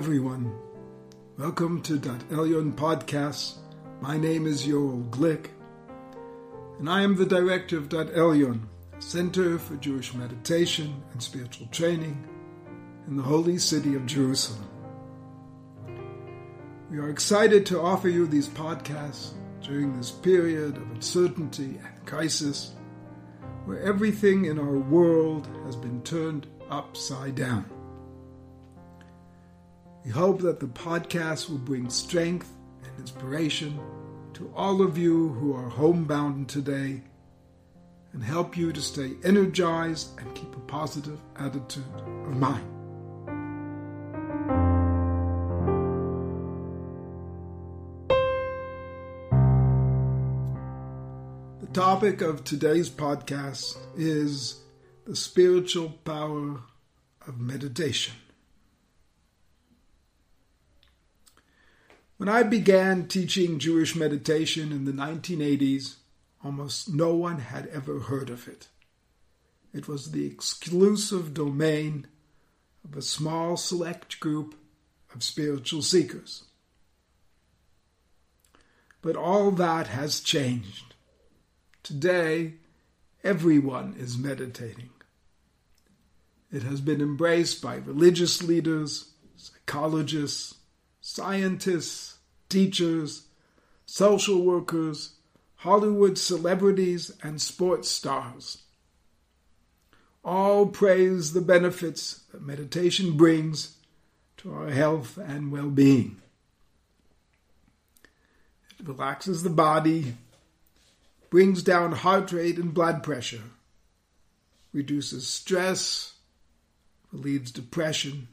Everyone. 0.00 0.50
Welcome 1.36 1.82
to 1.82 1.98
Daat 1.98 2.24
Elyon 2.30 2.72
Podcast. 2.72 3.56
My 4.00 4.16
name 4.16 4.46
is 4.46 4.66
Yoel 4.66 5.10
Glick, 5.10 5.48
and 6.78 6.88
I 6.88 7.02
am 7.02 7.16
the 7.16 7.26
director 7.26 7.76
of 7.76 7.90
Daat 7.90 8.16
Elyon, 8.16 8.60
Center 8.98 9.58
for 9.58 9.76
Jewish 9.76 10.14
Meditation 10.14 11.02
and 11.12 11.22
Spiritual 11.22 11.66
Training 11.66 12.26
in 13.08 13.18
the 13.18 13.22
holy 13.22 13.58
city 13.58 13.94
of 13.94 14.06
Jerusalem. 14.06 14.66
We 16.90 16.96
are 16.96 17.10
excited 17.10 17.66
to 17.66 17.82
offer 17.82 18.08
you 18.08 18.26
these 18.26 18.48
podcasts 18.48 19.32
during 19.60 19.94
this 19.94 20.10
period 20.10 20.78
of 20.78 20.90
uncertainty 20.92 21.78
and 21.78 22.06
crisis 22.06 22.72
where 23.66 23.82
everything 23.82 24.46
in 24.46 24.58
our 24.58 24.78
world 24.78 25.46
has 25.66 25.76
been 25.76 26.00
turned 26.04 26.46
upside 26.70 27.34
down. 27.34 27.66
We 30.04 30.10
hope 30.10 30.40
that 30.40 30.60
the 30.60 30.66
podcast 30.66 31.50
will 31.50 31.58
bring 31.58 31.90
strength 31.90 32.50
and 32.82 32.98
inspiration 32.98 33.78
to 34.32 34.50
all 34.56 34.80
of 34.80 34.96
you 34.96 35.28
who 35.34 35.54
are 35.54 35.68
homebound 35.68 36.48
today 36.48 37.02
and 38.14 38.24
help 38.24 38.56
you 38.56 38.72
to 38.72 38.80
stay 38.80 39.12
energized 39.24 40.18
and 40.18 40.34
keep 40.34 40.56
a 40.56 40.60
positive 40.60 41.20
attitude 41.36 41.84
of 41.96 42.34
mind. 42.34 42.66
The 51.60 51.66
topic 51.74 52.22
of 52.22 52.42
today's 52.44 52.88
podcast 52.88 53.76
is 53.98 54.60
the 55.04 55.14
spiritual 55.14 55.90
power 56.04 56.62
of 57.26 57.38
meditation. 57.38 58.14
When 62.20 62.28
I 62.28 62.42
began 62.42 63.08
teaching 63.08 63.58
Jewish 63.58 63.96
meditation 63.96 64.72
in 64.72 64.84
the 64.84 64.92
1980s, 64.92 65.94
almost 66.44 66.92
no 66.92 67.14
one 67.14 67.38
had 67.38 67.66
ever 67.68 67.98
heard 67.98 68.28
of 68.28 68.46
it. 68.46 68.68
It 69.72 69.88
was 69.88 70.10
the 70.10 70.26
exclusive 70.26 71.32
domain 71.32 72.08
of 72.84 72.94
a 72.94 73.00
small 73.00 73.56
select 73.56 74.20
group 74.20 74.54
of 75.14 75.22
spiritual 75.22 75.80
seekers. 75.80 76.44
But 79.00 79.16
all 79.16 79.50
that 79.52 79.86
has 79.86 80.20
changed. 80.20 80.94
Today, 81.82 82.56
everyone 83.24 83.94
is 83.98 84.18
meditating. 84.18 84.90
It 86.52 86.64
has 86.64 86.82
been 86.82 87.00
embraced 87.00 87.62
by 87.62 87.76
religious 87.76 88.42
leaders, 88.42 89.14
psychologists, 89.36 90.56
scientists, 91.10 92.18
teachers, 92.48 93.24
social 93.84 94.42
workers, 94.42 95.14
Hollywood 95.56 96.16
celebrities, 96.16 97.10
and 97.20 97.42
sports 97.42 97.88
stars. 97.88 98.62
All 100.24 100.66
praise 100.66 101.32
the 101.32 101.40
benefits 101.40 102.20
that 102.30 102.42
meditation 102.42 103.16
brings 103.16 103.76
to 104.36 104.52
our 104.52 104.70
health 104.70 105.18
and 105.18 105.50
well 105.50 105.70
being. 105.70 106.22
It 108.78 108.86
relaxes 108.86 109.42
the 109.42 109.50
body, 109.50 110.14
brings 111.28 111.64
down 111.64 111.92
heart 111.92 112.30
rate 112.30 112.56
and 112.56 112.72
blood 112.72 113.02
pressure, 113.02 113.50
reduces 114.72 115.26
stress, 115.26 116.14
relieves 117.10 117.50
depression, 117.50 118.28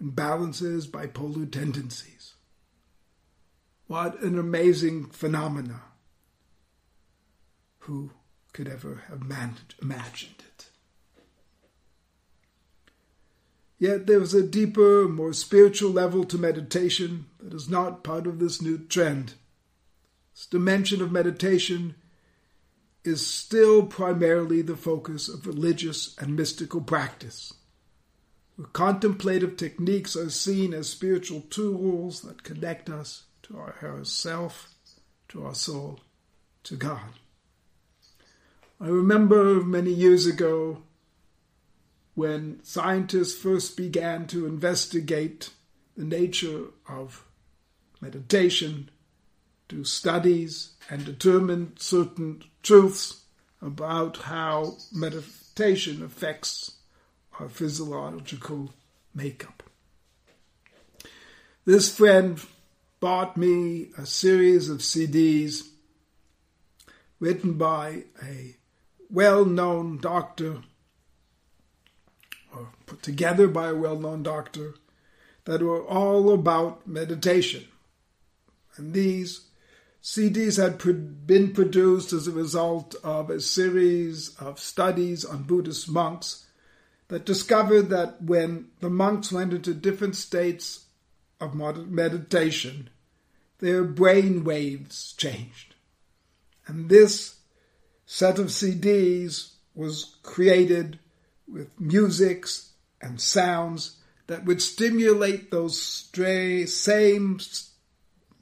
and 0.00 0.16
balances 0.16 0.86
bipolar 0.86 1.50
tendencies. 1.50 2.34
What 3.86 4.20
an 4.22 4.38
amazing 4.38 5.06
phenomena. 5.06 5.82
Who 7.80 8.10
could 8.52 8.66
ever 8.66 9.04
have 9.08 9.22
imagined 9.80 10.34
it? 10.38 10.68
Yet 13.78 14.06
there 14.06 14.20
is 14.20 14.34
a 14.34 14.42
deeper, 14.42 15.08
more 15.08 15.32
spiritual 15.32 15.90
level 15.90 16.24
to 16.24 16.38
meditation 16.38 17.26
that 17.40 17.54
is 17.54 17.68
not 17.68 18.04
part 18.04 18.26
of 18.26 18.38
this 18.38 18.60
new 18.60 18.78
trend. 18.78 19.34
This 20.34 20.46
dimension 20.46 21.00
of 21.00 21.10
meditation 21.10 21.94
is 23.04 23.26
still 23.26 23.86
primarily 23.86 24.60
the 24.60 24.76
focus 24.76 25.28
of 25.28 25.46
religious 25.46 26.14
and 26.18 26.36
mystical 26.36 26.82
practice 26.82 27.54
contemplative 28.72 29.56
techniques 29.56 30.16
are 30.16 30.30
seen 30.30 30.74
as 30.74 30.88
spiritual 30.88 31.42
tools 31.42 32.22
that 32.22 32.42
connect 32.42 32.90
us 32.90 33.24
to 33.42 33.58
our 33.58 33.74
higher 33.80 34.04
self, 34.04 34.74
to 35.28 35.44
our 35.44 35.54
soul, 35.54 36.00
to 36.64 36.76
God. 36.76 37.14
I 38.80 38.88
remember 38.88 39.62
many 39.62 39.92
years 39.92 40.26
ago 40.26 40.82
when 42.14 42.62
scientists 42.62 43.40
first 43.40 43.76
began 43.76 44.26
to 44.28 44.46
investigate 44.46 45.50
the 45.96 46.04
nature 46.04 46.64
of 46.88 47.24
meditation, 48.00 48.90
do 49.68 49.84
studies, 49.84 50.72
and 50.88 51.04
determine 51.04 51.74
certain 51.76 52.42
truths 52.62 53.24
about 53.62 54.16
how 54.18 54.76
meditation 54.92 56.02
affects 56.02 56.79
our 57.38 57.48
physiological 57.48 58.72
makeup. 59.14 59.62
This 61.64 61.94
friend 61.94 62.40
bought 63.00 63.36
me 63.36 63.90
a 63.96 64.06
series 64.06 64.68
of 64.68 64.78
CDs 64.78 65.62
written 67.18 67.54
by 67.54 68.04
a 68.22 68.56
well 69.10 69.44
known 69.44 69.98
doctor, 69.98 70.58
or 72.54 72.68
put 72.86 73.02
together 73.02 73.46
by 73.48 73.68
a 73.68 73.74
well 73.74 73.98
known 73.98 74.22
doctor, 74.22 74.74
that 75.44 75.62
were 75.62 75.84
all 75.84 76.32
about 76.32 76.86
meditation. 76.86 77.66
And 78.76 78.94
these 78.94 79.48
CDs 80.02 80.56
had 80.56 81.26
been 81.26 81.52
produced 81.52 82.12
as 82.12 82.26
a 82.26 82.32
result 82.32 82.94
of 83.04 83.28
a 83.28 83.40
series 83.40 84.34
of 84.36 84.58
studies 84.58 85.24
on 85.24 85.42
Buddhist 85.42 85.90
monks 85.90 86.46
that 87.10 87.26
discovered 87.26 87.90
that 87.90 88.22
when 88.22 88.68
the 88.78 88.88
monks 88.88 89.32
went 89.32 89.52
into 89.52 89.74
different 89.74 90.14
states 90.14 90.86
of 91.40 91.56
meditation, 91.56 92.88
their 93.58 93.82
brain 93.82 94.44
waves 94.44 95.12
changed. 95.14 95.74
And 96.68 96.88
this 96.88 97.40
set 98.06 98.38
of 98.38 98.46
CDs 98.46 99.54
was 99.74 100.16
created 100.22 101.00
with 101.48 101.68
musics 101.80 102.74
and 103.02 103.20
sounds 103.20 103.96
that 104.28 104.44
would 104.44 104.62
stimulate 104.62 105.50
those 105.50 105.82
stray, 105.82 106.64
same 106.64 107.40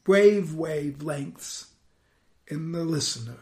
wave 0.07 0.49
wavelengths 0.49 1.69
in 2.47 2.73
the 2.73 2.85
listener. 2.85 3.39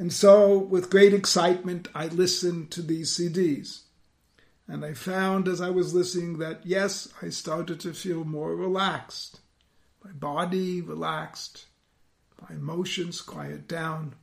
And 0.00 0.14
so, 0.14 0.56
with 0.56 0.88
great 0.88 1.12
excitement, 1.12 1.88
I 1.94 2.06
listened 2.06 2.70
to 2.70 2.80
these 2.80 3.14
CDs. 3.14 3.82
And 4.66 4.82
I 4.82 4.94
found 4.94 5.46
as 5.46 5.60
I 5.60 5.68
was 5.68 5.92
listening 5.92 6.38
that, 6.38 6.64
yes, 6.64 7.12
I 7.20 7.28
started 7.28 7.80
to 7.80 7.92
feel 7.92 8.24
more 8.24 8.56
relaxed. 8.56 9.40
My 10.02 10.12
body 10.12 10.80
relaxed, 10.80 11.66
my 12.40 12.56
emotions 12.56 13.20
quiet 13.20 13.68
down, 13.68 14.14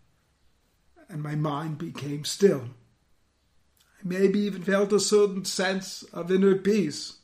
and 1.09 1.21
my 1.21 1.35
mind 1.35 1.77
became 1.77 2.25
still. 2.25 2.69
I 3.99 4.01
maybe 4.03 4.39
even 4.39 4.63
felt 4.63 4.91
a 4.91 4.99
certain 4.99 5.45
sense 5.45 6.01
of 6.11 6.31
inner 6.31 6.55
peace. 6.55 7.17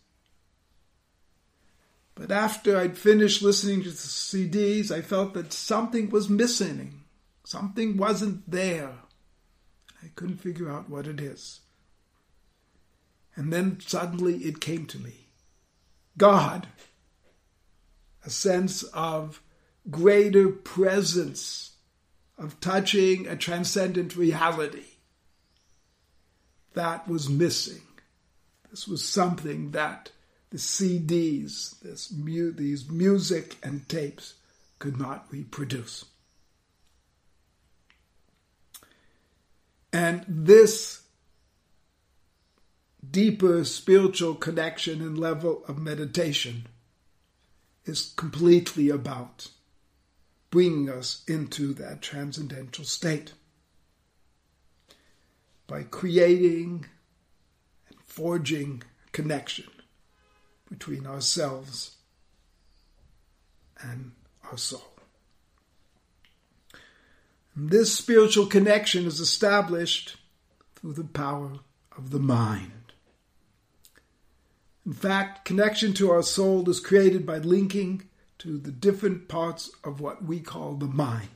But 2.13 2.31
after 2.31 2.77
I'd 2.77 2.99
finished 2.99 3.41
listening 3.41 3.81
to 3.81 3.89
the 3.89 3.95
CDs, 3.95 4.91
I 4.91 5.01
felt 5.01 5.33
that 5.33 5.53
something 5.53 6.11
was 6.11 6.29
missing. 6.29 7.02
Something 7.43 7.97
wasn't 7.97 8.49
there. 8.49 8.93
I 10.01 10.07
couldn't 10.15 10.37
figure 10.37 10.69
out 10.69 10.89
what 10.89 11.07
it 11.07 11.19
is. 11.19 11.61
And 13.35 13.51
then 13.51 13.79
suddenly 13.79 14.37
it 14.37 14.61
came 14.61 14.85
to 14.87 14.99
me 14.99 15.27
God, 16.17 16.67
a 18.25 18.29
sense 18.29 18.83
of 18.83 19.41
greater 19.89 20.49
presence, 20.49 21.71
of 22.37 22.59
touching 22.59 23.27
a 23.27 23.35
transcendent 23.35 24.15
reality. 24.15 24.85
That 26.73 27.07
was 27.07 27.29
missing. 27.29 27.81
This 28.69 28.87
was 28.87 29.03
something 29.03 29.71
that 29.71 30.11
the 30.49 30.57
CDs, 30.57 31.79
this 31.81 32.11
mu- 32.11 32.51
these 32.51 32.89
music 32.89 33.57
and 33.63 33.87
tapes 33.89 34.35
could 34.79 34.99
not 34.99 35.25
reproduce. 35.31 36.05
And 39.93 40.25
this 40.27 41.03
deeper 43.07 43.63
spiritual 43.63 44.33
connection 44.33 45.01
and 45.01 45.15
level 45.17 45.63
of 45.67 45.77
meditation 45.77 46.65
is 47.85 48.13
completely 48.15 48.89
about 48.89 49.49
bringing 50.49 50.89
us 50.89 51.23
into 51.27 51.73
that 51.75 52.01
transcendental 52.01 52.83
state 52.83 53.33
by 55.67 55.83
creating 55.83 56.85
and 57.87 57.99
forging 58.05 58.81
connection 59.11 59.69
between 60.69 61.05
ourselves 61.05 61.97
and 63.79 64.13
our 64.49 64.57
soul. 64.57 64.92
This 67.55 67.95
spiritual 67.95 68.47
connection 68.47 69.05
is 69.05 69.19
established 69.19 70.17
through 70.75 70.93
the 70.93 71.03
power 71.03 71.59
of 71.95 72.09
the 72.09 72.19
mind. 72.19 72.71
In 74.85 74.93
fact, 74.93 75.45
connection 75.45 75.93
to 75.93 76.11
our 76.11 76.23
soul 76.23 76.67
is 76.69 76.79
created 76.79 77.25
by 77.25 77.37
linking 77.37 78.09
to 78.39 78.57
the 78.57 78.71
different 78.71 79.27
parts 79.27 79.71
of 79.83 80.01
what 80.01 80.23
we 80.23 80.39
call 80.39 80.73
the 80.73 80.87
mind. 80.87 81.29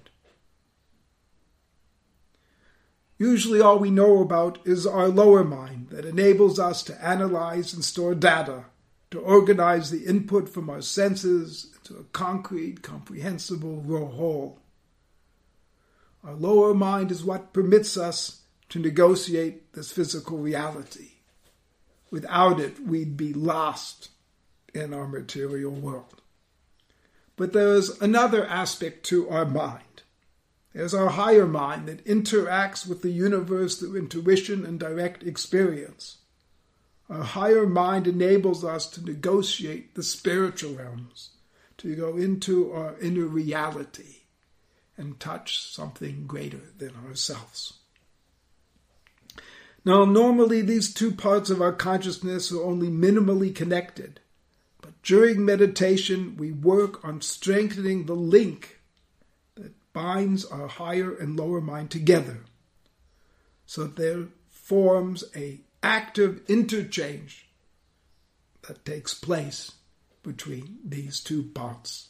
Usually, 3.19 3.61
all 3.61 3.79
we 3.79 3.89
know 3.89 4.21
about 4.21 4.59
is 4.65 4.85
our 4.85 5.07
lower 5.07 5.43
mind 5.43 5.89
that 5.89 6.05
enables 6.05 6.59
us 6.59 6.83
to 6.83 7.03
analyze 7.03 7.73
and 7.73 7.83
store 7.83 8.13
data, 8.13 8.65
to 9.11 9.19
organize 9.19 9.89
the 9.89 10.05
input 10.05 10.49
from 10.49 10.69
our 10.69 10.81
senses 10.81 11.71
into 11.77 11.99
a 11.99 12.03
concrete, 12.05 12.81
comprehensible 12.81 13.81
whole. 13.83 14.59
Our 16.27 16.35
lower 16.35 16.74
mind 16.74 17.09
is 17.09 17.24
what 17.24 17.53
permits 17.53 17.95
us 17.95 18.41
to 18.68 18.79
negotiate 18.79 19.71
this 19.71 19.94
physical 19.94 20.38
reality. 20.38 21.12
Without 22.12 22.59
it, 22.59 22.81
we'd 22.81 23.15
be 23.15 23.31
lost 23.31 24.09
in 24.74 24.94
our 24.94 25.07
material 25.07 25.71
world. 25.71 26.21
But 27.38 27.53
there's 27.53 28.01
another 28.01 28.45
aspect 28.45 29.06
to 29.06 29.29
our 29.29 29.45
mind. 29.45 30.01
There's 30.74 30.94
our 30.94 31.12
higher 31.12 31.47
mind 31.47 31.88
that 31.88 32.06
interacts 32.06 32.85
with 32.85 33.03
the 33.03 33.12
universe 33.12 33.77
through 33.77 33.95
intuition 33.95 34.65
and 34.65 34.77
direct 34.77 35.24
experience. 35.24 36.18
Our 37.09 37.24
higher 37.24 37.65
mind 37.65 38.06
enables 38.06 38.65
us 38.65 38.85
to 38.91 39.01
negotiate 39.01 39.95
the 39.95 40.03
spiritual 40.03 40.75
realms, 40.75 41.29
to 41.77 41.95
go 41.95 42.18
into 42.18 42.74
our 42.74 43.00
inner 43.00 43.27
reality 43.27 44.16
and 44.97 45.19
touch 45.19 45.63
something 45.63 46.25
greater 46.25 46.61
than 46.77 46.91
ourselves. 47.07 47.73
Now, 49.85 50.03
normally 50.03 50.61
these 50.61 50.94
two 50.94 51.11
parts 51.11 51.49
of 51.49 51.61
our 51.61 51.71
consciousness 51.71 52.51
are 52.51 52.63
only 52.63 52.89
minimally 52.89 53.55
connected, 53.55 54.19
but 54.81 55.01
during 55.03 55.45
meditation 55.45 56.35
we 56.35 56.51
work 56.51 57.05
on 57.05 57.21
strengthening 57.21 58.05
the 58.05 58.15
link 58.15 58.79
that 59.55 59.73
binds 59.94 60.44
our 60.45 60.67
higher 60.67 61.15
and 61.15 61.38
lower 61.38 61.61
mind 61.61 61.91
together 61.91 62.41
so 63.67 63.83
there 63.83 64.27
forms 64.50 65.25
a 65.35 65.59
active 65.83 66.41
interchange 66.47 67.50
that 68.65 68.83
takes 68.85 69.13
place 69.13 69.73
between 70.23 70.79
these 70.83 71.19
two 71.19 71.43
parts 71.43 72.09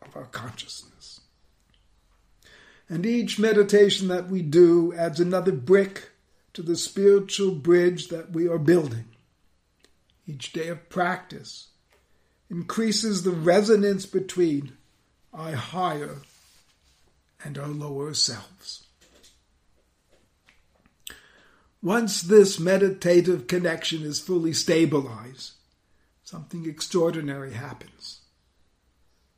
of 0.00 0.14
our 0.14 0.26
consciousness. 0.26 1.22
And 2.88 3.04
each 3.04 3.38
meditation 3.38 4.08
that 4.08 4.28
we 4.28 4.42
do 4.42 4.94
adds 4.94 5.18
another 5.18 5.52
brick 5.52 6.10
to 6.52 6.62
the 6.62 6.76
spiritual 6.76 7.52
bridge 7.52 8.08
that 8.08 8.32
we 8.32 8.48
are 8.48 8.58
building. 8.58 9.06
Each 10.26 10.52
day 10.52 10.68
of 10.68 10.88
practice 10.88 11.68
increases 12.48 13.22
the 13.22 13.30
resonance 13.30 14.06
between 14.06 14.72
our 15.32 15.52
higher 15.52 16.16
and 17.44 17.58
our 17.58 17.68
lower 17.68 18.14
selves. 18.14 18.84
Once 21.82 22.22
this 22.22 22.58
meditative 22.58 23.46
connection 23.46 24.02
is 24.02 24.18
fully 24.18 24.52
stabilized, 24.52 25.52
something 26.24 26.66
extraordinary 26.66 27.52
happens. 27.52 28.15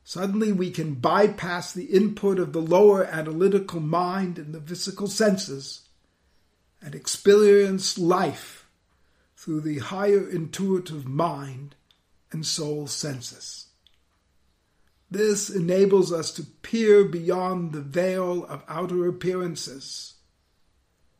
Suddenly, 0.09 0.53
we 0.53 0.71
can 0.71 0.95
bypass 0.95 1.71
the 1.71 1.85
input 1.85 2.39
of 2.39 2.51
the 2.51 2.63
lower 2.63 3.05
analytical 3.05 3.79
mind 3.79 4.39
and 4.39 4.55
the 4.55 4.59
physical 4.59 5.05
senses 5.05 5.81
and 6.81 6.95
experience 6.95 7.95
life 7.95 8.65
through 9.37 9.61
the 9.61 9.77
higher 9.77 10.27
intuitive 10.27 11.07
mind 11.07 11.75
and 12.31 12.43
soul 12.43 12.87
senses. 12.87 13.67
This 15.11 15.47
enables 15.47 16.11
us 16.11 16.31
to 16.31 16.43
peer 16.43 17.03
beyond 17.03 17.71
the 17.71 17.81
veil 17.81 18.45
of 18.45 18.63
outer 18.67 19.07
appearances 19.07 20.15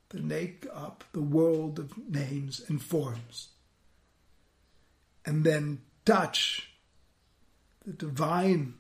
that 0.09 0.23
make 0.23 0.65
up 0.73 1.03
the 1.13 1.21
world 1.21 1.77
of 1.77 1.95
names 2.09 2.59
and 2.67 2.81
forms, 2.81 3.49
and 5.27 5.43
then 5.43 5.81
touch 6.05 6.71
the 7.85 7.93
divine 7.93 8.73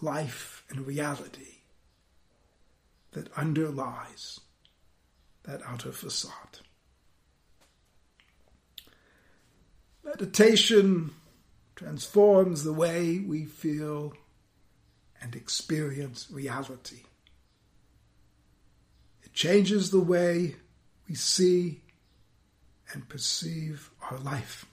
life 0.00 0.64
and 0.68 0.86
reality 0.86 1.58
that 3.12 3.32
underlies 3.36 4.40
that 5.44 5.62
outer 5.66 5.92
facade. 5.92 6.60
Meditation 10.04 11.12
transforms 11.76 12.64
the 12.64 12.72
way 12.72 13.18
we 13.18 13.44
feel 13.44 14.14
and 15.20 15.34
experience 15.34 16.28
reality. 16.30 17.02
It 19.22 19.32
changes 19.32 19.90
the 19.90 20.00
way 20.00 20.56
we 21.08 21.14
see 21.14 21.80
and 22.92 23.08
perceive 23.08 23.90
our 24.10 24.18
life. 24.18 24.66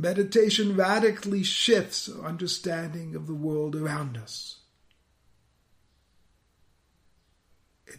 Meditation 0.00 0.76
radically 0.76 1.42
shifts 1.42 2.08
our 2.08 2.24
understanding 2.24 3.16
of 3.16 3.26
the 3.26 3.34
world 3.34 3.74
around 3.74 4.16
us. 4.16 4.60
It 7.84 7.98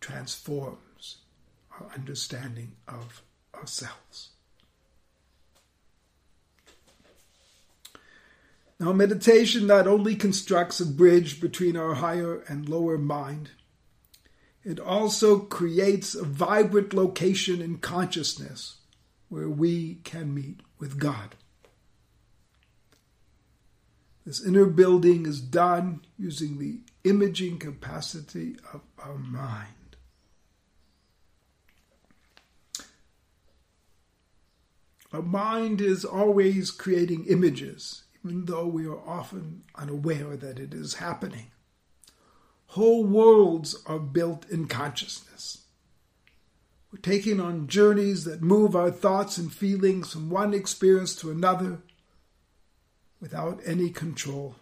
transforms 0.00 1.18
our 1.78 1.90
understanding 1.94 2.72
of 2.88 3.22
ourselves. 3.54 4.30
Now, 8.78 8.94
meditation 8.94 9.66
not 9.66 9.86
only 9.86 10.16
constructs 10.16 10.80
a 10.80 10.86
bridge 10.86 11.38
between 11.38 11.76
our 11.76 11.94
higher 11.96 12.40
and 12.48 12.66
lower 12.66 12.96
mind, 12.96 13.50
it 14.64 14.80
also 14.80 15.40
creates 15.40 16.14
a 16.14 16.24
vibrant 16.24 16.94
location 16.94 17.60
in 17.60 17.76
consciousness 17.76 18.79
where 19.30 19.48
we 19.48 19.94
can 20.04 20.34
meet 20.34 20.60
with 20.78 20.98
God. 20.98 21.34
This 24.26 24.44
inner 24.44 24.66
building 24.66 25.24
is 25.24 25.40
done 25.40 26.02
using 26.18 26.58
the 26.58 26.80
imaging 27.08 27.58
capacity 27.58 28.56
of 28.74 28.82
our 28.98 29.16
mind. 29.16 29.96
Our 35.12 35.22
mind 35.22 35.80
is 35.80 36.04
always 36.04 36.70
creating 36.70 37.24
images 37.24 38.02
even 38.24 38.44
though 38.44 38.66
we 38.66 38.86
are 38.86 39.00
often 39.08 39.62
unaware 39.74 40.36
that 40.36 40.58
it 40.58 40.74
is 40.74 40.94
happening. 40.94 41.50
Whole 42.68 43.04
worlds 43.04 43.76
are 43.86 43.98
built 43.98 44.48
in 44.50 44.66
consciousness. 44.66 45.59
We're 46.92 47.00
taking 47.00 47.40
on 47.40 47.68
journeys 47.68 48.24
that 48.24 48.42
move 48.42 48.74
our 48.74 48.90
thoughts 48.90 49.38
and 49.38 49.52
feelings 49.52 50.12
from 50.12 50.28
one 50.28 50.52
experience 50.54 51.14
to 51.16 51.30
another 51.30 51.82
without 53.20 53.60
any 53.64 53.90
control 53.90 54.56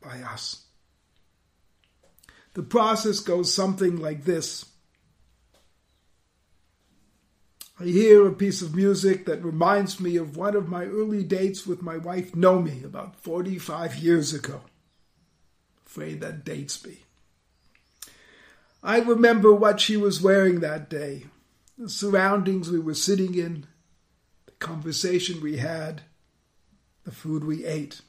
by 0.00 0.20
us. 0.20 0.64
The 2.54 2.62
process 2.62 3.20
goes 3.20 3.52
something 3.52 3.96
like 3.96 4.24
this 4.24 4.66
I 7.78 7.84
hear 7.86 8.26
a 8.26 8.32
piece 8.32 8.62
of 8.62 8.76
music 8.76 9.26
that 9.26 9.44
reminds 9.44 9.98
me 9.98 10.16
of 10.16 10.36
one 10.36 10.54
of 10.54 10.68
my 10.68 10.84
early 10.84 11.24
dates 11.24 11.66
with 11.66 11.82
my 11.82 11.96
wife 11.96 12.30
Nomi 12.32 12.84
about 12.84 13.16
45 13.16 13.96
years 13.96 14.32
ago. 14.32 14.60
Afraid 15.84 16.20
that 16.20 16.44
dates 16.44 16.86
me. 16.86 16.98
I 18.86 18.98
remember 18.98 19.54
what 19.54 19.80
she 19.80 19.96
was 19.96 20.20
wearing 20.20 20.60
that 20.60 20.90
day, 20.90 21.24
the 21.78 21.88
surroundings 21.88 22.70
we 22.70 22.78
were 22.78 22.92
sitting 22.92 23.34
in, 23.34 23.66
the 24.44 24.52
conversation 24.58 25.40
we 25.40 25.56
had, 25.56 26.02
the 27.04 27.10
food 27.10 27.44
we 27.44 27.64
ate. 27.64 28.02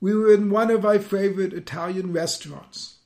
We 0.00 0.14
were 0.14 0.32
in 0.32 0.48
one 0.48 0.70
of 0.70 0.82
my 0.82 0.96
favorite 0.96 1.52
Italian 1.52 2.14
restaurants. 2.14 2.96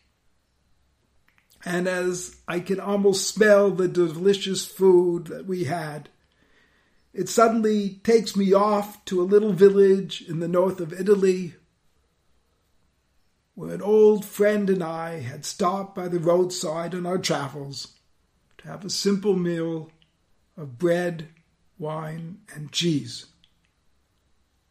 And 1.65 1.89
as 1.89 2.37
I 2.47 2.61
can 2.61 2.79
almost 2.79 3.29
smell 3.29 3.73
the 3.73 3.89
delicious 3.89 4.65
food 4.65 5.27
that 5.27 5.47
we 5.47 5.65
had, 5.65 6.11
it 7.13 7.29
suddenly 7.29 8.01
takes 8.05 8.37
me 8.37 8.53
off 8.53 9.05
to 9.07 9.21
a 9.21 9.25
little 9.25 9.53
village 9.53 10.23
in 10.29 10.39
the 10.39 10.49
north 10.49 10.79
of 10.79 10.93
Italy 10.93 11.55
where 13.61 13.75
an 13.75 13.83
old 13.83 14.25
friend 14.25 14.71
and 14.71 14.83
I 14.83 15.21
had 15.21 15.45
stopped 15.45 15.95
by 15.95 16.09
the 16.09 16.19
roadside 16.19 16.95
on 16.95 17.05
our 17.05 17.19
travels 17.19 17.89
to 18.57 18.69
have 18.69 18.87
a 18.87 18.89
simple 18.89 19.37
meal 19.37 19.91
of 20.57 20.79
bread, 20.79 21.29
wine, 21.79 22.39
and 22.55 22.73
cheese 22.73 23.27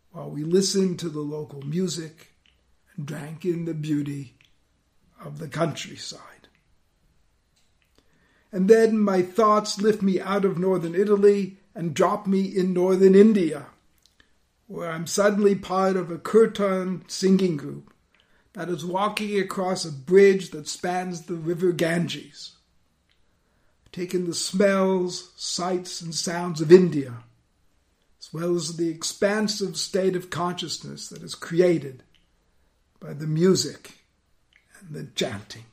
while 0.10 0.32
we 0.32 0.44
listened 0.44 0.98
to 0.98 1.10
the 1.10 1.20
local 1.20 1.62
music 1.62 2.34
and 2.96 3.06
drank 3.06 3.46
in 3.46 3.66
the 3.66 3.76
beauty 3.76 4.34
of 5.24 5.38
the 5.38 5.48
countryside. 5.48 6.48
And 8.52 8.68
then 8.68 8.98
my 8.98 9.22
thoughts 9.22 9.80
lift 9.80 10.02
me 10.02 10.20
out 10.20 10.46
of 10.46 10.58
northern 10.58 10.96
Italy 10.96 11.58
and 11.76 11.94
drop 11.94 12.26
me 12.26 12.42
in 12.42 12.74
northern 12.74 13.14
India, 13.14 13.68
where 14.66 14.90
I'm 14.90 15.06
suddenly 15.06 15.54
part 15.54 15.96
of 15.96 16.10
a 16.10 16.18
kirtan 16.18 17.04
singing 17.08 17.56
group 17.56 17.94
that 18.54 18.70
is 18.70 18.86
walking 18.86 19.40
across 19.40 19.86
a 19.86 19.92
bridge 19.92 20.52
that 20.52 20.68
spans 20.68 21.24
the 21.24 21.36
river 21.36 21.72
Ganges, 21.72 22.54
taking 23.92 24.26
the 24.26 24.34
smells, 24.34 25.32
sights, 25.36 26.02
and 26.02 26.14
sounds 26.14 26.62
of 26.62 26.72
India, 26.72 27.14
as 28.20 28.34
well 28.34 28.56
as 28.56 28.78
the 28.78 28.90
expansive 28.90 29.78
state 29.78 30.16
of 30.16 30.30
consciousness 30.30 31.10
that 31.10 31.24
is 31.24 31.36
created 31.36 32.04
by 33.00 33.14
the 33.14 33.28
music 33.28 34.00
and 34.80 34.94
the 34.94 35.06
chanting. 35.16 35.66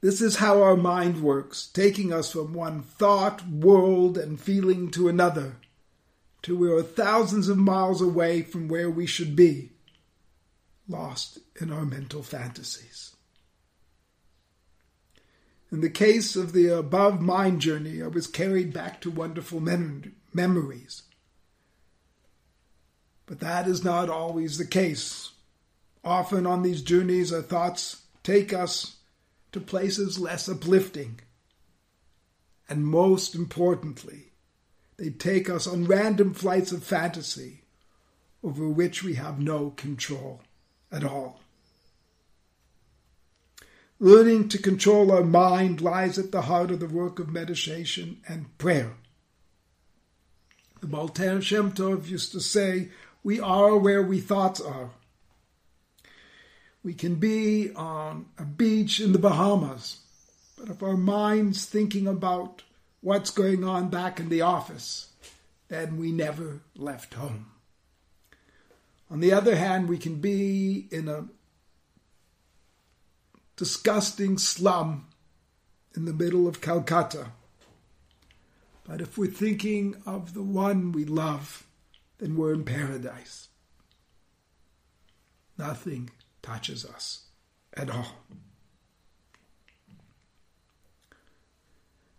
This 0.00 0.20
is 0.20 0.36
how 0.36 0.62
our 0.62 0.76
mind 0.76 1.22
works, 1.22 1.68
taking 1.68 2.12
us 2.12 2.32
from 2.32 2.52
one 2.52 2.82
thought, 2.82 3.46
world, 3.46 4.18
and 4.18 4.40
feeling 4.40 4.90
to 4.90 5.08
another, 5.08 5.58
till 6.42 6.56
we 6.56 6.70
are 6.70 6.82
thousands 6.82 7.48
of 7.48 7.56
miles 7.56 8.02
away 8.02 8.42
from 8.42 8.68
where 8.68 8.90
we 8.90 9.06
should 9.06 9.36
be, 9.36 9.70
lost 10.88 11.38
in 11.60 11.72
our 11.72 11.84
mental 11.84 12.22
fantasies. 12.22 13.14
In 15.70 15.80
the 15.80 15.88
case 15.88 16.36
of 16.36 16.52
the 16.52 16.66
above 16.66 17.20
mind 17.20 17.60
journey, 17.60 18.02
I 18.02 18.08
was 18.08 18.26
carried 18.26 18.74
back 18.74 19.00
to 19.00 19.10
wonderful 19.10 19.60
mem- 19.60 20.16
memories. 20.34 21.02
But 23.24 23.40
that 23.40 23.66
is 23.66 23.82
not 23.82 24.10
always 24.10 24.58
the 24.58 24.66
case. 24.66 25.30
Often 26.04 26.46
on 26.46 26.62
these 26.62 26.82
journeys, 26.82 27.32
our 27.32 27.40
thoughts 27.40 28.02
take 28.22 28.52
us 28.52 28.96
to 29.52 29.60
places 29.60 30.18
less 30.18 30.48
uplifting. 30.48 31.20
And 32.68 32.86
most 32.86 33.34
importantly, 33.34 34.31
they 34.96 35.10
take 35.10 35.48
us 35.48 35.66
on 35.66 35.86
random 35.86 36.34
flights 36.34 36.72
of 36.72 36.84
fantasy 36.84 37.62
over 38.42 38.68
which 38.68 39.02
we 39.02 39.14
have 39.14 39.40
no 39.40 39.70
control 39.70 40.40
at 40.90 41.04
all. 41.04 41.40
Learning 43.98 44.48
to 44.48 44.58
control 44.58 45.12
our 45.12 45.22
mind 45.22 45.80
lies 45.80 46.18
at 46.18 46.32
the 46.32 46.42
heart 46.42 46.72
of 46.72 46.80
the 46.80 46.88
work 46.88 47.18
of 47.18 47.30
meditation 47.30 48.20
and 48.26 48.58
prayer. 48.58 48.94
The 50.80 50.88
Baal 50.88 51.06
Shem 51.14 51.70
Tov 51.70 52.08
used 52.08 52.32
to 52.32 52.40
say, 52.40 52.88
We 53.22 53.38
are 53.38 53.76
where 53.76 54.02
we 54.02 54.18
thoughts 54.18 54.60
are. 54.60 54.90
We 56.82 56.94
can 56.94 57.14
be 57.14 57.72
on 57.74 58.26
a 58.36 58.44
beach 58.44 58.98
in 58.98 59.12
the 59.12 59.20
Bahamas, 59.20 60.00
but 60.58 60.68
if 60.68 60.82
our 60.82 60.96
mind's 60.96 61.64
thinking 61.64 62.08
about 62.08 62.64
what's 63.02 63.30
going 63.30 63.64
on 63.64 63.90
back 63.90 64.18
in 64.18 64.30
the 64.30 64.40
office, 64.40 65.10
then 65.68 65.98
we 65.98 66.10
never 66.10 66.60
left 66.74 67.14
home. 67.14 67.46
On 69.10 69.20
the 69.20 69.32
other 69.32 69.56
hand, 69.56 69.88
we 69.88 69.98
can 69.98 70.16
be 70.16 70.88
in 70.90 71.08
a 71.08 71.26
disgusting 73.56 74.38
slum 74.38 75.06
in 75.94 76.06
the 76.06 76.14
middle 76.14 76.48
of 76.48 76.62
Calcutta. 76.62 77.26
But 78.84 79.00
if 79.00 79.18
we're 79.18 79.30
thinking 79.30 79.96
of 80.06 80.32
the 80.32 80.42
one 80.42 80.92
we 80.92 81.04
love, 81.04 81.66
then 82.18 82.36
we're 82.36 82.54
in 82.54 82.64
paradise. 82.64 83.48
Nothing 85.58 86.10
touches 86.40 86.84
us 86.84 87.26
at 87.74 87.90
all. 87.90 88.16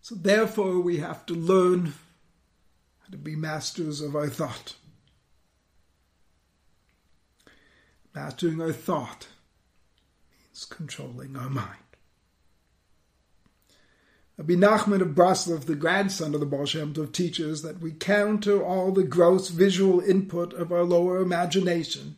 So, 0.03 0.15
therefore, 0.15 0.81
we 0.81 0.97
have 0.97 1.25
to 1.27 1.33
learn 1.33 1.93
to 3.09 3.17
be 3.17 3.37
masters 3.37 4.01
of 4.01 4.17
our 4.17 4.27
thought. 4.27 4.75
Mastering 8.13 8.61
our 8.61 8.73
thought 8.73 9.27
means 10.29 10.65
controlling 10.65 11.37
our 11.37 11.49
mind. 11.49 11.79
Rabbi 14.35 14.55
Nachman 14.55 15.01
of 15.01 15.15
Breslov, 15.15 15.67
the 15.67 15.75
grandson 15.75 16.33
of 16.33 16.41
the 16.41 16.45
Baal 16.45 16.65
Shem 16.65 16.93
Tov, 16.93 17.13
teaches 17.13 17.61
that 17.61 17.79
we 17.79 17.93
counter 17.93 18.61
all 18.61 18.91
the 18.91 19.05
gross 19.05 19.47
visual 19.47 20.01
input 20.01 20.51
of 20.51 20.73
our 20.73 20.83
lower 20.83 21.21
imagination 21.21 22.17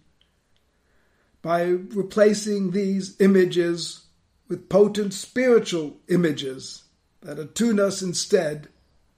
by 1.44 1.66
replacing 1.66 2.72
these 2.72 3.16
images 3.22 4.08
with 4.48 4.70
potent 4.70 5.14
spiritual 5.14 5.98
images 6.08 6.85
that 7.26 7.40
attune 7.40 7.80
us 7.80 8.04
instead 8.04 8.68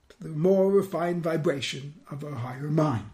to 0.08 0.16
the 0.18 0.30
more 0.30 0.70
refined 0.70 1.22
vibration 1.22 2.00
of 2.10 2.24
our 2.24 2.36
higher 2.36 2.70
mind. 2.70 3.10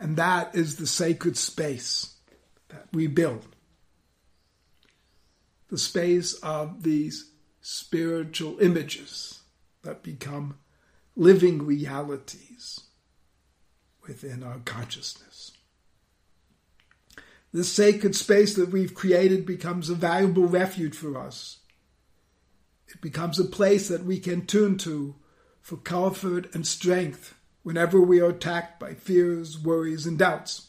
And 0.00 0.16
that 0.16 0.54
is 0.54 0.76
the 0.76 0.86
sacred 0.86 1.36
space 1.36 2.14
that 2.70 2.86
we 2.90 3.06
build. 3.06 3.46
The 5.68 5.76
space 5.76 6.32
of 6.42 6.82
these 6.82 7.30
spiritual 7.60 8.58
images 8.60 9.42
that 9.82 10.02
become 10.02 10.56
living 11.14 11.66
realities 11.66 12.80
within 14.08 14.42
our 14.42 14.58
consciousness. 14.64 15.52
This 17.52 17.70
sacred 17.70 18.16
space 18.16 18.54
that 18.54 18.70
we've 18.70 18.94
created 18.94 19.44
becomes 19.44 19.90
a 19.90 19.94
valuable 19.94 20.46
refuge 20.46 20.96
for 20.96 21.18
us. 21.18 21.58
It 22.92 23.00
becomes 23.00 23.38
a 23.38 23.44
place 23.44 23.88
that 23.88 24.04
we 24.04 24.20
can 24.20 24.46
turn 24.46 24.76
to 24.78 25.16
for 25.60 25.76
comfort 25.76 26.54
and 26.54 26.66
strength 26.66 27.34
whenever 27.62 28.00
we 28.00 28.20
are 28.20 28.30
attacked 28.30 28.78
by 28.78 28.94
fears, 28.94 29.58
worries, 29.58 30.06
and 30.06 30.18
doubts. 30.18 30.68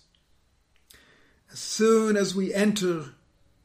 As 1.52 1.60
soon 1.60 2.16
as 2.16 2.34
we 2.34 2.54
enter 2.54 3.14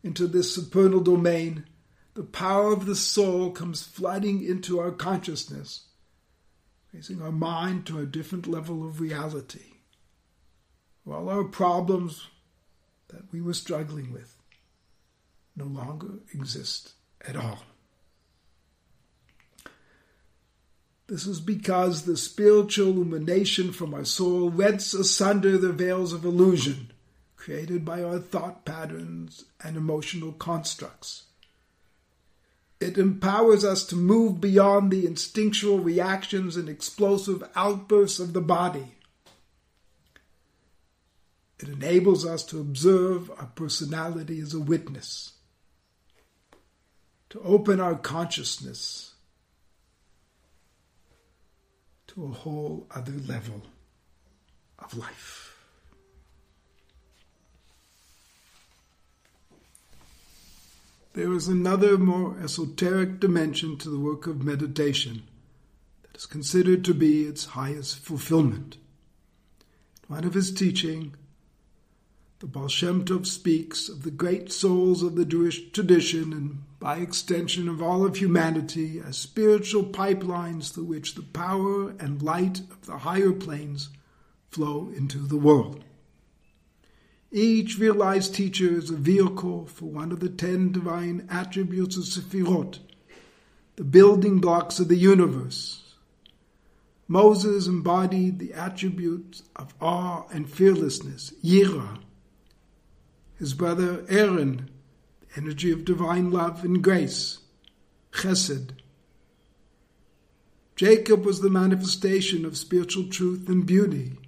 into 0.02 0.26
this 0.26 0.54
supernal 0.54 1.00
domain, 1.00 1.66
the 2.14 2.24
power 2.24 2.72
of 2.72 2.86
the 2.86 2.96
soul 2.96 3.52
comes 3.52 3.82
flooding 3.82 4.44
into 4.44 4.80
our 4.80 4.90
consciousness, 4.90 5.86
raising 6.92 7.22
our 7.22 7.32
mind 7.32 7.86
to 7.86 8.00
a 8.00 8.06
different 8.06 8.46
level 8.46 8.86
of 8.86 9.00
reality. 9.00 9.74
All 11.06 11.30
our 11.30 11.44
problems 11.44 12.26
that 13.08 13.32
we 13.32 13.40
were 13.40 13.54
struggling 13.54 14.12
with 14.12 14.36
no 15.56 15.64
longer 15.64 16.18
exist 16.34 16.92
at 17.26 17.36
all. 17.36 17.62
This 21.08 21.26
is 21.26 21.40
because 21.40 22.02
the 22.02 22.18
spiritual 22.18 22.88
illumination 22.88 23.72
from 23.72 23.94
our 23.94 24.04
soul 24.04 24.50
rents 24.50 24.92
asunder 24.92 25.56
the 25.56 25.72
veils 25.72 26.12
of 26.12 26.24
illusion 26.24 26.92
created 27.36 27.82
by 27.82 28.02
our 28.02 28.18
thought 28.18 28.66
patterns 28.66 29.46
and 29.64 29.74
emotional 29.78 30.32
constructs. 30.32 31.24
It 32.78 32.98
empowers 32.98 33.64
us 33.64 33.86
to 33.86 33.96
move 33.96 34.38
beyond 34.38 34.90
the 34.90 35.06
instinctual 35.06 35.78
reactions 35.78 36.56
and 36.56 36.68
explosive 36.68 37.42
outbursts 37.56 38.20
of 38.20 38.34
the 38.34 38.42
body. 38.42 38.92
It 41.58 41.70
enables 41.70 42.26
us 42.26 42.44
to 42.44 42.60
observe 42.60 43.30
our 43.30 43.50
personality 43.54 44.40
as 44.40 44.52
a 44.52 44.60
witness, 44.60 45.32
to 47.30 47.40
open 47.40 47.80
our 47.80 47.96
consciousness 47.96 49.07
to 52.08 52.24
a 52.24 52.28
whole 52.28 52.86
other 52.94 53.12
level 53.26 53.62
of 54.78 54.96
life. 54.96 55.48
There 61.14 61.32
is 61.32 61.48
another 61.48 61.98
more 61.98 62.38
esoteric 62.38 63.18
dimension 63.18 63.76
to 63.78 63.90
the 63.90 63.98
work 63.98 64.26
of 64.26 64.44
meditation 64.44 65.24
that 66.02 66.16
is 66.16 66.26
considered 66.26 66.84
to 66.84 66.94
be 66.94 67.24
its 67.24 67.46
highest 67.46 67.98
fulfillment. 67.98 68.76
In 70.08 70.14
One 70.14 70.24
of 70.24 70.34
his 70.34 70.52
teaching, 70.52 71.14
the 72.38 72.46
Baal 72.46 72.68
Shem 72.68 73.04
Tov 73.04 73.26
speaks 73.26 73.88
of 73.88 74.04
the 74.04 74.12
great 74.12 74.52
souls 74.52 75.02
of 75.02 75.16
the 75.16 75.24
Jewish 75.24 75.72
tradition 75.72 76.32
and, 76.32 76.62
by 76.80 76.98
extension, 76.98 77.68
of 77.68 77.82
all 77.82 78.04
of 78.04 78.16
humanity 78.16 79.00
as 79.04 79.18
spiritual 79.18 79.84
pipelines 79.84 80.72
through 80.72 80.84
which 80.84 81.14
the 81.14 81.22
power 81.22 81.90
and 81.98 82.22
light 82.22 82.60
of 82.60 82.86
the 82.86 82.98
higher 82.98 83.32
planes 83.32 83.88
flow 84.50 84.90
into 84.96 85.18
the 85.18 85.36
world. 85.36 85.84
Each 87.30 87.78
realized 87.78 88.34
teacher 88.34 88.68
is 88.68 88.90
a 88.90 88.96
vehicle 88.96 89.66
for 89.66 89.86
one 89.86 90.12
of 90.12 90.20
the 90.20 90.30
ten 90.30 90.72
divine 90.72 91.26
attributes 91.30 91.96
of 91.96 92.04
Sefirot, 92.04 92.78
the 93.76 93.84
building 93.84 94.38
blocks 94.38 94.78
of 94.78 94.88
the 94.88 94.96
universe. 94.96 95.94
Moses 97.06 97.66
embodied 97.66 98.38
the 98.38 98.52
attributes 98.54 99.42
of 99.56 99.74
awe 99.80 100.24
and 100.30 100.48
fearlessness, 100.48 101.32
Yira, 101.44 101.98
his 103.38 103.54
brother 103.54 104.04
Aaron, 104.08 104.70
energy 105.36 105.70
of 105.70 105.84
divine 105.84 106.30
love 106.30 106.64
and 106.64 106.82
grace, 106.82 107.38
chesed. 108.12 108.70
Jacob 110.76 111.24
was 111.24 111.40
the 111.40 111.50
manifestation 111.50 112.44
of 112.44 112.56
spiritual 112.56 113.08
truth 113.08 113.48
and 113.48 113.66
beauty, 113.66 114.18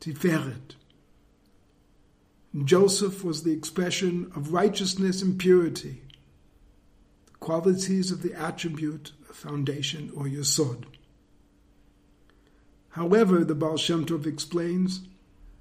tiferet. 0.00 0.74
Joseph 2.62 3.24
was 3.24 3.42
the 3.42 3.52
expression 3.52 4.30
of 4.36 4.52
righteousness 4.52 5.22
and 5.22 5.38
purity, 5.38 6.02
the 7.26 7.38
qualities 7.38 8.10
of 8.10 8.22
the 8.22 8.34
attribute 8.34 9.12
of 9.28 9.34
foundation 9.34 10.12
or 10.14 10.26
yesod. 10.26 10.84
However, 12.90 13.44
the 13.44 13.56
Baal 13.56 13.76
Shem 13.76 14.06
Tov 14.06 14.24
explains, 14.24 15.00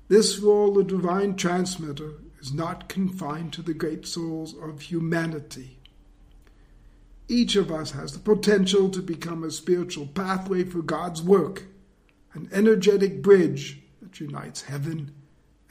this 0.07 0.37
role 0.37 0.77
of 0.77 0.87
divine 0.87 1.35
transmitter 1.35 2.13
is 2.43 2.53
not 2.53 2.89
confined 2.89 3.53
to 3.53 3.61
the 3.61 3.73
great 3.73 4.05
souls 4.05 4.53
of 4.61 4.81
humanity. 4.81 5.79
Each 7.29 7.55
of 7.55 7.71
us 7.71 7.91
has 7.91 8.11
the 8.11 8.19
potential 8.19 8.89
to 8.89 9.01
become 9.01 9.45
a 9.45 9.51
spiritual 9.51 10.07
pathway 10.07 10.65
for 10.65 10.81
God's 10.81 11.21
work, 11.21 11.63
an 12.33 12.49
energetic 12.51 13.21
bridge 13.21 13.79
that 14.01 14.19
unites 14.19 14.63
heaven 14.63 15.13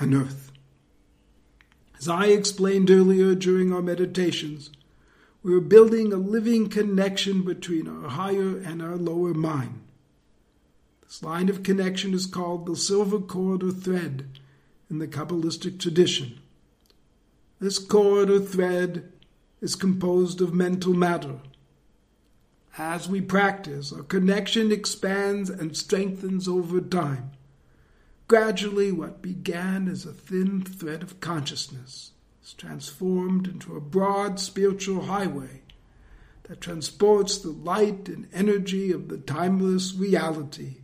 and 0.00 0.14
earth. 0.14 0.50
As 1.99 2.09
I 2.09 2.29
explained 2.29 2.91
earlier 2.91 3.35
during 3.35 3.71
our 3.71 3.83
meditations, 3.83 4.71
we 5.43 5.55
are 5.55 5.61
building 5.61 6.11
a 6.11 6.17
living 6.17 6.71
connection 6.71 7.43
between 7.43 7.87
our 7.87 8.09
higher 8.09 8.57
and 8.57 8.81
our 8.81 8.97
lower 8.97 9.35
mind. 9.35 9.83
This 11.02 11.23
line 11.23 11.50
of 11.50 11.62
connection 11.62 12.14
is 12.14 12.25
called 12.25 12.64
the 12.64 12.76
silver 12.76 13.19
cord 13.19 13.62
or 13.62 13.73
thread 13.73 14.38
in 14.88 15.00
the 15.00 15.07
Kabbalistic 15.07 15.79
tradition. 15.79 16.38
This 17.62 17.78
cord 17.78 18.28
or 18.28 18.40
thread 18.40 19.12
is 19.61 19.76
composed 19.76 20.40
of 20.40 20.52
mental 20.52 20.95
matter. 20.95 21.38
As 22.76 23.09
we 23.09 23.21
practice, 23.21 23.92
our 23.92 24.02
connection 24.02 24.73
expands 24.73 25.49
and 25.49 25.76
strengthens 25.76 26.49
over 26.49 26.81
time. 26.81 27.31
Gradually, 28.26 28.90
what 28.90 29.23
began 29.23 29.87
as 29.87 30.04
a 30.04 30.12
thin 30.12 30.62
thread 30.62 31.04
of 31.04 31.21
consciousness 31.21 32.11
is 32.42 32.52
transformed 32.52 33.47
into 33.47 33.76
a 33.76 33.81
broad 33.81 34.40
spiritual 34.40 35.04
highway 35.04 35.62
that 36.49 36.61
transports 36.61 37.38
the 37.38 37.50
light 37.50 38.09
and 38.09 38.26
energy 38.33 38.90
of 38.90 39.07
the 39.09 39.19
timeless 39.19 39.95
reality 39.95 40.78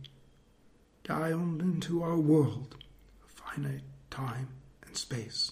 dialed 1.03 1.61
into 1.61 2.01
our 2.01 2.15
world 2.15 2.77
of 3.21 3.29
finite 3.31 3.81
time 4.09 4.47
and 4.87 4.95
space. 4.95 5.51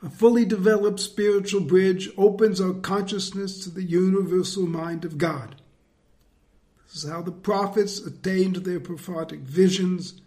A 0.00 0.08
fully 0.08 0.44
developed 0.44 1.00
spiritual 1.00 1.60
bridge 1.60 2.08
opens 2.16 2.60
our 2.60 2.74
consciousness 2.74 3.58
to 3.64 3.70
the 3.70 3.82
universal 3.82 4.66
mind 4.66 5.04
of 5.04 5.18
God. 5.18 5.56
This 6.86 7.02
is 7.02 7.10
how 7.10 7.22
the 7.22 7.32
prophets 7.32 7.98
attained 7.98 8.56
their 8.56 8.78
prophetic 8.78 9.40
visions 9.40 10.20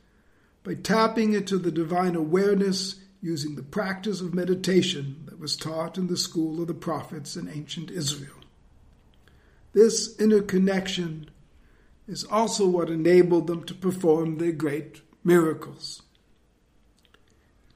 by 0.64 0.76
tapping 0.76 1.34
into 1.34 1.58
the 1.58 1.72
divine 1.72 2.16
awareness 2.16 2.96
using 3.22 3.56
the 3.56 3.64
practice 3.64 4.20
of 4.20 4.34
meditation 4.34 5.24
that 5.26 5.40
was 5.40 5.56
taught 5.56 5.98
in 5.98 6.08
the 6.08 6.18
school 6.18 6.62
of 6.62 6.68
the 6.68 6.74
prophets 6.74 7.36
in 7.38 7.48
ancient 7.48 7.90
Israel. 7.90 8.36
This 9.74 10.20
interconnection 10.20 11.30
is 12.08 12.26
also 12.26 12.68
what 12.68 12.90
enabled 12.90 13.48
them 13.48 13.64
to 13.64 13.74
perform 13.74 14.38
their 14.38 14.52
great 14.52 15.02
miracles 15.24 16.02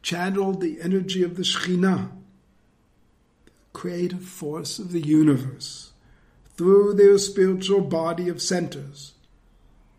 channeled 0.06 0.62
the 0.62 0.80
energy 0.82 1.24
of 1.24 1.36
the 1.36 1.42
Shekhinah, 1.42 2.12
the 3.46 3.52
creative 3.74 4.24
force 4.24 4.78
of 4.78 4.92
the 4.92 5.02
universe, 5.02 5.94
through 6.56 6.94
their 6.94 7.18
spiritual 7.18 7.82
body 7.82 8.30
of 8.30 8.40
centers 8.40 9.16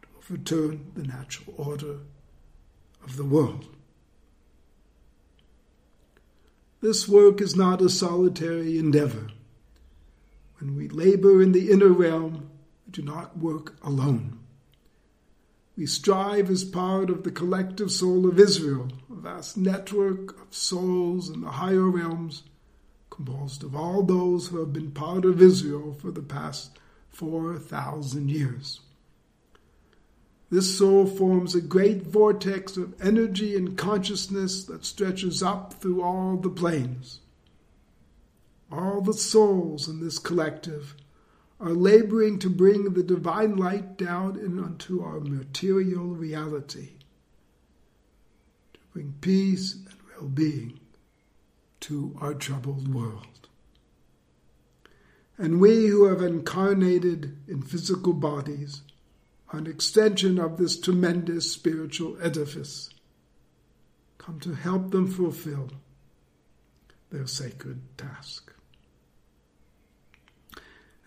to 0.03 0.09
overturn 0.17 0.93
the 0.95 1.03
natural 1.03 1.53
order 1.59 1.97
of 3.03 3.17
the 3.17 3.25
world. 3.25 3.67
This 6.81 7.09
work 7.09 7.41
is 7.41 7.57
not 7.57 7.83
a 7.83 7.89
solitary 7.89 8.79
endeavor. 8.79 9.31
When 10.61 10.77
we 10.77 10.89
labor 10.89 11.43
in 11.43 11.51
the 11.51 11.73
inner 11.73 11.89
realm, 11.89 12.49
we 12.87 12.93
do 12.93 13.03
not 13.03 13.37
work 13.37 13.75
alone. 13.83 14.39
We 15.77 15.85
strive 15.85 16.49
as 16.49 16.65
part 16.65 17.11
of 17.11 17.23
the 17.23 17.31
collective 17.31 17.93
soul 17.93 18.27
of 18.27 18.41
Israel, 18.41 18.89
a 19.11 19.15
vast 19.15 19.59
network 19.59 20.41
of 20.41 20.55
souls 20.55 21.29
in 21.29 21.43
the 21.43 21.51
higher 21.51 21.91
realms, 21.91 22.45
composed 23.11 23.63
of 23.63 23.77
all 23.77 24.03
those 24.03 24.49
who 24.49 24.59
have 24.61 24.73
been 24.73 24.91
part 24.91 25.27
of 25.27 25.43
Israel 25.43 25.93
for 25.93 26.11
the 26.11 26.23
past 26.23 26.79
4,000 27.11 28.31
years. 28.31 28.81
This 30.49 30.79
soul 30.79 31.07
forms 31.07 31.55
a 31.55 31.61
great 31.61 32.05
vortex 32.05 32.79
of 32.79 32.95
energy 33.03 33.55
and 33.55 33.77
consciousness 33.77 34.65
that 34.65 34.87
stretches 34.87 35.43
up 35.43 35.75
through 35.75 36.03
all 36.03 36.37
the 36.37 36.49
planes. 36.49 37.21
All 38.73 39.03
the 39.03 39.13
souls 39.13 39.89
in 39.89 40.01
this 40.01 40.19
collective 40.19 40.95
are 41.59 41.73
laboring 41.73 42.39
to 42.39 42.51
bring 42.51 42.93
the 42.93 43.03
divine 43.03 43.57
light 43.57 43.97
down 43.97 44.37
into 44.37 45.03
our 45.03 45.21
material 45.21 46.07
reality, 46.07 46.91
to 48.75 48.81
bring 48.93 49.15
peace 49.21 49.75
and 49.75 49.97
well 50.11 50.29
being 50.29 50.79
to 51.81 52.17
our 52.21 52.35
troubled 52.35 52.93
world. 52.93 53.49
And 55.39 55.61
we 55.61 55.87
who 55.87 56.07
have 56.07 56.23
incarnated 56.23 57.37
in 57.47 57.63
physical 57.63 58.13
bodies 58.13 58.83
are 59.51 59.59
an 59.59 59.67
extension 59.67 60.39
of 60.39 60.57
this 60.57 60.79
tremendous 60.79 61.53
spiritual 61.53 62.17
edifice, 62.23 62.91
come 64.19 64.41
to 64.41 64.55
help 64.55 64.91
them 64.91 65.07
fulfill 65.07 65.71
their 67.11 67.27
sacred 67.27 67.81
task. 67.97 68.56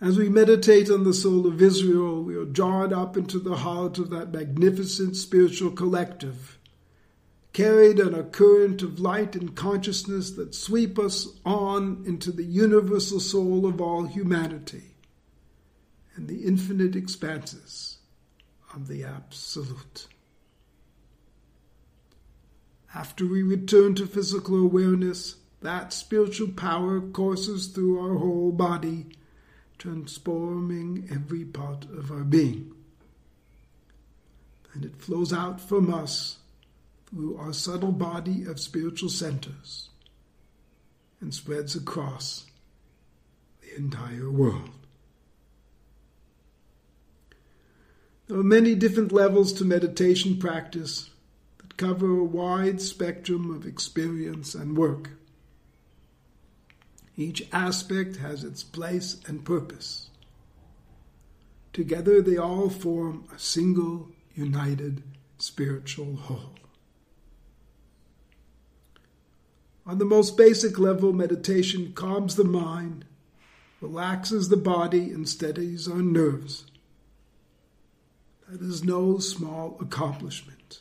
As 0.00 0.16
we 0.16 0.30
meditate 0.30 0.90
on 0.90 1.04
the 1.04 1.12
soul 1.12 1.46
of 1.46 1.60
Israel, 1.60 2.22
we 2.22 2.34
are 2.34 2.46
drawn 2.46 2.90
up 2.90 3.18
into 3.18 3.38
the 3.38 3.56
heart 3.56 3.98
of 3.98 4.08
that 4.10 4.32
magnificent 4.32 5.14
spiritual 5.14 5.70
collective, 5.72 6.58
carried 7.52 8.00
on 8.00 8.14
a 8.14 8.22
current 8.22 8.80
of 8.80 8.98
light 8.98 9.36
and 9.36 9.54
consciousness 9.54 10.30
that 10.32 10.54
sweep 10.54 10.98
us 10.98 11.28
on 11.44 12.02
into 12.06 12.32
the 12.32 12.44
universal 12.44 13.20
soul 13.20 13.66
of 13.66 13.78
all 13.78 14.06
humanity 14.06 14.94
and 16.16 16.28
the 16.28 16.46
infinite 16.46 16.96
expanses 16.96 17.98
of 18.74 18.88
the 18.88 19.04
Absolute. 19.04 20.06
After 22.94 23.26
we 23.26 23.42
return 23.42 23.94
to 23.96 24.06
physical 24.06 24.56
awareness, 24.56 25.36
that 25.60 25.92
spiritual 25.92 26.48
power 26.48 27.02
courses 27.02 27.66
through 27.66 28.00
our 28.00 28.16
whole 28.16 28.50
body 28.50 29.06
transforming 29.80 31.08
every 31.10 31.44
part 31.44 31.86
of 31.86 32.12
our 32.12 32.22
being. 32.22 32.70
And 34.74 34.84
it 34.84 35.00
flows 35.00 35.32
out 35.32 35.60
from 35.60 35.92
us 35.92 36.36
through 37.06 37.36
our 37.38 37.52
subtle 37.52 37.90
body 37.90 38.44
of 38.44 38.60
spiritual 38.60 39.08
centers 39.08 39.88
and 41.20 41.34
spreads 41.34 41.74
across 41.74 42.46
the 43.62 43.74
entire 43.76 44.30
world. 44.30 44.70
There 48.28 48.38
are 48.38 48.44
many 48.44 48.74
different 48.74 49.12
levels 49.12 49.52
to 49.54 49.64
meditation 49.64 50.36
practice 50.36 51.10
that 51.58 51.76
cover 51.78 52.18
a 52.18 52.24
wide 52.24 52.80
spectrum 52.80 53.50
of 53.50 53.66
experience 53.66 54.54
and 54.54 54.76
work. 54.76 55.10
Each 57.16 57.46
aspect 57.52 58.16
has 58.16 58.44
its 58.44 58.62
place 58.62 59.20
and 59.26 59.44
purpose. 59.44 60.10
Together, 61.72 62.20
they 62.20 62.36
all 62.36 62.68
form 62.68 63.24
a 63.34 63.38
single, 63.38 64.08
united 64.34 65.02
spiritual 65.38 66.16
whole. 66.16 66.54
On 69.86 69.98
the 69.98 70.04
most 70.04 70.36
basic 70.36 70.78
level, 70.78 71.12
meditation 71.12 71.92
calms 71.94 72.36
the 72.36 72.44
mind, 72.44 73.04
relaxes 73.80 74.48
the 74.48 74.56
body, 74.56 75.10
and 75.10 75.28
steadies 75.28 75.88
our 75.88 76.02
nerves. 76.02 76.64
That 78.48 78.60
is 78.60 78.84
no 78.84 79.18
small 79.18 79.76
accomplishment. 79.80 80.80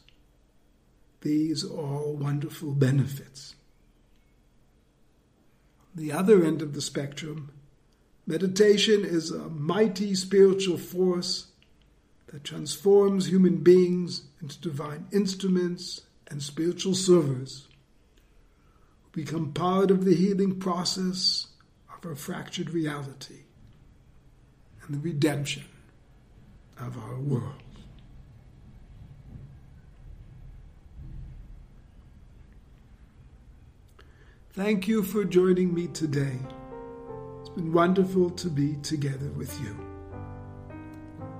These 1.22 1.63
are 1.63 1.70
all 1.70 2.15
wonderful 2.15 2.74
benefits. 2.74 3.56
The 5.95 6.12
other 6.12 6.43
end 6.43 6.62
of 6.62 6.73
the 6.73 6.82
spectrum, 6.82 7.52
meditation 8.28 9.04
is 9.04 9.32
a 9.32 9.49
mighty 9.49 10.13
spiritual 10.15 10.78
force 10.78 11.47
that 12.28 12.43
transforms 12.43 13.30
human 13.30 13.58
beings 13.58 14.23
into 14.41 14.60
divine 14.62 15.08
instruments 15.12 16.02
and 16.30 16.43
spiritual 16.43 16.93
servers 16.93 17.67
who 19.04 19.10
become 19.23 19.52
part 19.52 19.89
of 19.89 20.06
the 20.06 20.15
healing 20.15 20.60
process 20.60 21.47
of 21.95 22.06
our 22.06 22.15
fractured 22.15 22.69
reality 22.69 23.43
and 24.86 24.95
the 24.95 24.99
redemption 24.99 25.63
of 26.80 26.97
our 26.97 27.19
world. 27.19 27.63
Thank 34.60 34.89
you 34.89 35.04
for 35.04 35.24
joining 35.24 35.74
me 35.74 35.88
today. 35.88 36.38
It's 37.39 37.48
been 37.48 37.72
wonderful 37.72 38.30
to 38.32 38.50
be 38.50 38.76
together 38.84 39.30
with 39.30 39.58
you. 39.62 39.74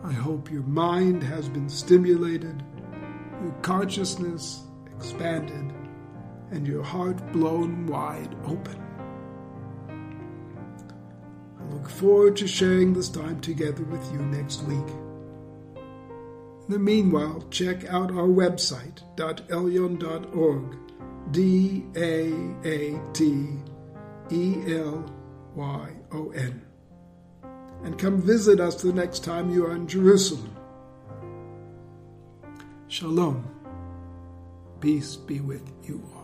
I 0.06 0.14
hope 0.14 0.50
your 0.50 0.64
mind 0.64 1.22
has 1.24 1.50
been 1.50 1.68
stimulated, 1.68 2.64
your 3.44 3.52
consciousness 3.62 4.64
expanded, 4.96 5.74
and 6.52 6.66
your 6.66 6.82
heart 6.82 7.34
blown 7.34 7.88
wide 7.88 8.34
open. 8.46 8.82
I 11.60 11.74
look 11.74 11.90
forward 11.90 12.38
to 12.38 12.48
sharing 12.48 12.94
this 12.94 13.10
time 13.10 13.42
together 13.42 13.84
with 13.84 14.14
you 14.14 14.20
next 14.20 14.64
week. 14.64 14.88
In 15.76 16.70
the 16.70 16.80
meanwhile, 16.80 17.44
check 17.52 17.84
out 17.90 18.12
our 18.12 18.30
website, 18.30 19.02
elyon.org, 19.18 20.89
D 21.32 21.86
A 21.96 22.34
A 22.66 23.00
T 23.14 23.48
E 24.32 24.76
L 24.76 25.06
Y 25.56 25.94
O 26.12 26.30
N 26.32 26.66
and 27.84 27.98
come 27.98 28.22
visit 28.22 28.60
us 28.60 28.82
the 28.82 28.92
next 28.92 29.24
time 29.24 29.50
you 29.50 29.66
are 29.66 29.76
in 29.76 29.88
Jerusalem. 29.88 30.56
Shalom. 32.88 33.50
Peace 34.82 35.16
be 35.16 35.40
with 35.40 35.72
you 35.84 36.02
all. 36.14 36.19